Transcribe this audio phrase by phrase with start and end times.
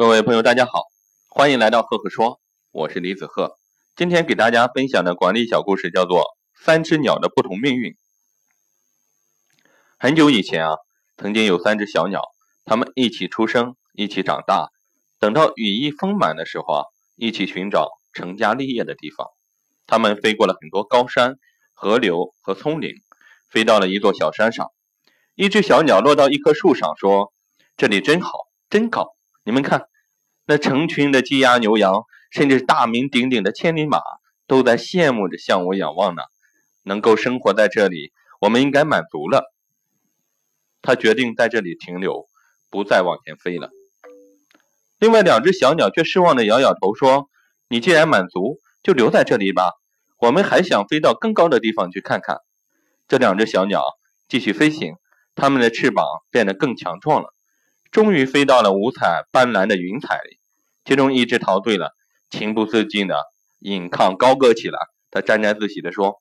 [0.00, 0.84] 各位朋友，大家好，
[1.28, 3.58] 欢迎来到赫赫说，我是李子赫。
[3.94, 6.20] 今天给大家分享的管理小故事叫做
[6.54, 7.92] 《三只鸟的不同命运》。
[9.98, 10.76] 很久以前啊，
[11.18, 12.22] 曾经有三只小鸟，
[12.64, 14.70] 它们一起出生，一起长大，
[15.18, 16.84] 等到羽翼丰满的时候啊，
[17.16, 19.26] 一起寻找成家立业的地方。
[19.86, 21.36] 它们飞过了很多高山、
[21.74, 22.94] 河流和丛林，
[23.50, 24.72] 飞到了一座小山上。
[25.34, 27.34] 一只小鸟落到一棵树上，说
[27.76, 29.14] ：“这里真好，真高。
[29.50, 29.86] 你们看。”
[30.46, 34.00] 那成群的鸡鸭牛羊，甚至大名鼎鼎的千里马，
[34.46, 36.22] 都在羡慕着向我仰望呢。
[36.82, 39.52] 能够生活在这里，我们应该满足了。
[40.82, 42.26] 他决定在这里停留，
[42.70, 43.70] 不再往前飞了。
[44.98, 47.28] 另外两只小鸟却失望的摇摇头说
[47.68, 49.70] ：“你既然满足，就留在这里吧。
[50.18, 52.38] 我们还想飞到更高的地方去看看。”
[53.08, 53.82] 这两只小鸟
[54.28, 54.94] 继续飞行，
[55.34, 57.34] 它们的翅膀变得更强壮了，
[57.90, 60.38] 终于飞到了五彩斑斓的云彩里。
[60.84, 61.94] 其中一只陶醉了，
[62.30, 63.24] 情不自禁的
[63.58, 64.78] 引吭高歌起来。
[65.10, 66.20] 他沾沾自喜地说：“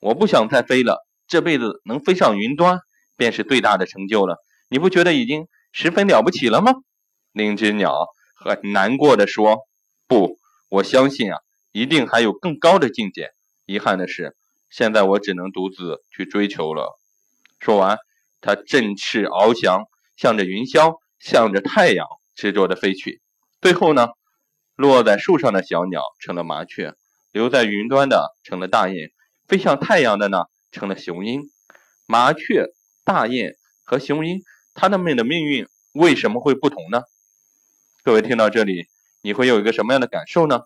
[0.00, 2.80] 我不想再飞了，这辈子能飞上云端，
[3.16, 4.36] 便是最大的成就了。
[4.68, 6.72] 你不觉得已经十分了不起了吗？”
[7.32, 9.66] 另一只鸟很难过的说
[10.06, 11.38] ：“不，我相信啊，
[11.72, 13.30] 一定还有更高的境界。
[13.64, 14.36] 遗憾的是，
[14.70, 16.98] 现在我只能独自去追求了。”
[17.58, 17.98] 说完，
[18.40, 19.84] 他振翅翱翔，
[20.16, 23.20] 向着云霄，向着太阳，执着的飞去。
[23.60, 24.08] 最后呢，
[24.74, 26.94] 落在树上的小鸟成了麻雀，
[27.32, 29.10] 留在云端的成了大雁，
[29.46, 31.50] 飞向太阳的呢成了雄鹰。
[32.06, 32.66] 麻雀、
[33.04, 34.42] 大雁和雄鹰，
[34.74, 37.02] 它们的命运为什么会不同呢？
[38.02, 38.86] 各位听到这里，
[39.22, 40.60] 你会有一个什么样的感受呢？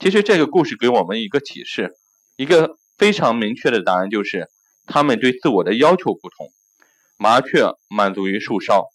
[0.00, 1.96] 其实这个故事给我们一个启示，
[2.36, 4.50] 一个非常明确的答案就是，
[4.86, 6.52] 它们对自我的要求不同。
[7.20, 8.86] 麻雀满足于树梢，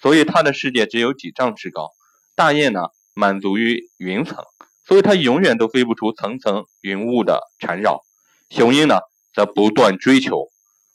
[0.00, 1.90] 所以它的世界只有几丈之高。
[2.34, 2.80] 大雁呢，
[3.14, 4.44] 满足于云层，
[4.84, 8.04] 所以它永远都飞不出层层云雾的缠绕。
[8.50, 9.00] 雄鹰呢，
[9.34, 10.50] 则不断追求，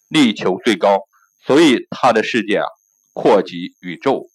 [0.08, 1.08] 力求最高，
[1.44, 2.68] 所以它的世界啊，
[3.12, 4.30] 扩及宇宙。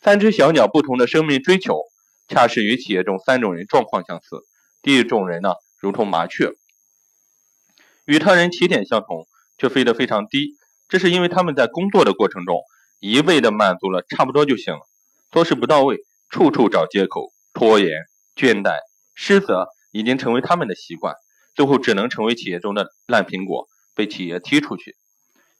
[0.00, 1.80] 三只小鸟不同的生命追求，
[2.28, 4.46] 恰是与企业中三种人状况相似。
[4.80, 6.52] 第一种人呢，如同麻雀，
[8.04, 9.26] 与他人起点相同，
[9.58, 10.56] 却飞得非常低，
[10.88, 12.62] 这是因为他们在工作的过程中，
[13.00, 14.80] 一味的满足了差不多就行了，
[15.30, 15.98] 做事不到位。
[16.30, 17.92] 处处找借口，拖延、
[18.34, 18.78] 倦怠、
[19.14, 21.14] 失责，已经成为他们的习惯，
[21.54, 24.96] 最后只能成为企业中的烂苹果，被企业踢出去。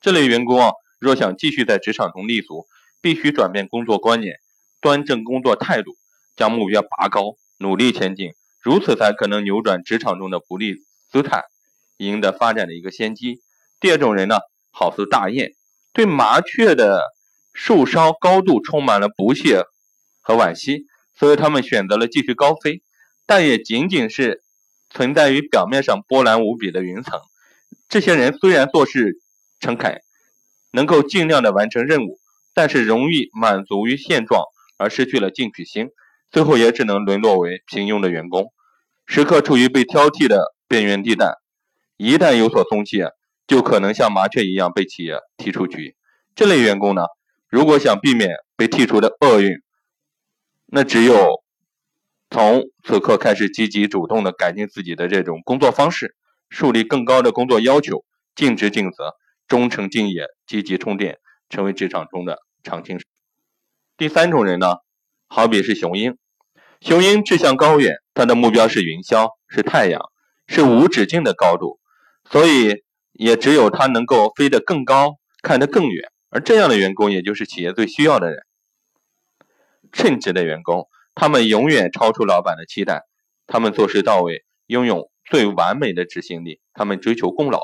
[0.00, 2.66] 这类员工啊，若想继续在职场中立足，
[3.00, 4.34] 必须转变工作观念，
[4.80, 5.96] 端正工作态度，
[6.34, 10.74] 将目标拔高，努力前进，如此才可能扭转职场中的不利
[11.08, 11.44] 姿态，
[11.98, 13.42] 赢得发展的一个先机。
[13.78, 14.38] 第二种人呢，
[14.74, 15.52] 好似大雁，
[15.94, 17.00] 对麻雀的
[17.52, 19.64] 树梢高度充满了不屑。
[20.26, 22.82] 和惋惜，所以他们选择了继续高飞，
[23.26, 24.42] 但也仅仅是
[24.88, 27.20] 存在于表面上波澜无比的云层。
[27.90, 29.20] 这些人虽然做事
[29.60, 30.00] 诚恳，
[30.70, 32.18] 能够尽量的完成任务，
[32.54, 34.44] 但是容易满足于现状
[34.78, 35.90] 而失去了进取心，
[36.30, 38.50] 最后也只能沦落为平庸的员工，
[39.06, 41.34] 时刻处于被挑剔的边缘地带。
[41.98, 43.10] 一旦有所松懈，
[43.46, 45.96] 就可能像麻雀一样被企业踢出局。
[46.34, 47.02] 这类员工呢，
[47.48, 49.60] 如果想避免被剔除的厄运，
[50.66, 51.42] 那只有
[52.30, 56.16] 从此刻开始积极主动的改进自己的这种工作方式，
[56.48, 59.14] 树立更高的工作要求，尽职尽责，
[59.46, 61.18] 忠诚敬业，积极充电，
[61.48, 63.06] 成为职场中的常青树。
[63.96, 64.76] 第三种人呢，
[65.28, 66.16] 好比是雄鹰，
[66.80, 70.00] 雄鹰志向高远，它的目标是云霄，是太阳，
[70.48, 71.78] 是无止境的高度，
[72.28, 72.82] 所以
[73.14, 78.44] 也只有他能够飞得更高，看得更远，而这样的员工，也就是企业最需要的人。
[79.92, 83.04] 称职的员工，他们永远超出老板的期待，
[83.46, 87.60] 他们做事到位，拥有最完美的执行力，他们追求功劳，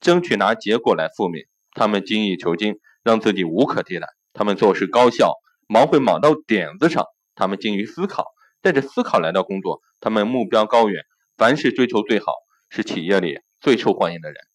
[0.00, 5.34] 争取拿结果来复命，他们精益求精，让自己无可替代，他们做事高效，
[5.68, 7.04] 忙会忙到点子上，
[7.36, 8.24] 他们精于思考，
[8.60, 11.04] 带着思考来到工作，他们目标高远，
[11.36, 12.32] 凡事追求最好，
[12.68, 14.49] 是企业里最受欢迎的人。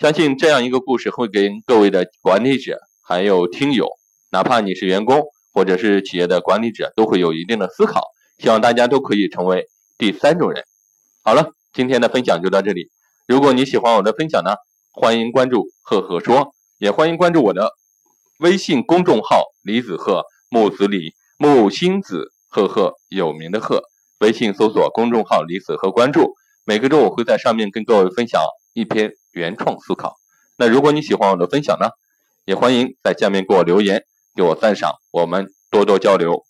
[0.00, 3.88] 相信这样一个故事会给各位的管理者还有听友，
[4.30, 5.24] 哪怕你是员工。
[5.56, 8.02] 或者是企业的管理者都会有一定的思考，
[8.36, 10.66] 希望大家都可以成为第三种人。
[11.22, 12.90] 好了，今天的分享就到这里。
[13.26, 14.50] 如果你喜欢我的分享呢，
[14.92, 17.70] 欢迎关注赫赫说，也欢迎关注我的
[18.38, 23.84] 微信公众号李子赫木子李木星子赫赫有名的赫，
[24.18, 26.34] 微信搜索公众号李子赫关注。
[26.68, 28.42] 每个周我会在上面跟各位分享
[28.72, 30.16] 一篇原创思考。
[30.58, 31.90] 那如果你喜欢我的分享呢，
[32.44, 34.02] 也欢迎在下面给我留言。
[34.34, 35.46] 给我赞赏，我们。
[35.70, 36.42] 多多交流。